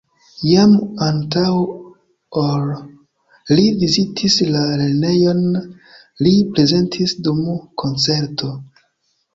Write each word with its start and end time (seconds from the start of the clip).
Jam 0.51 0.71
antaŭ 1.07 1.43
ol 2.45 2.65
li 3.59 3.67
vizitis 3.83 4.39
la 4.57 4.65
lernejon, 4.81 5.47
li 6.27 6.35
prezentis 6.57 7.17
dum 7.29 7.47
koncerto. 7.85 8.53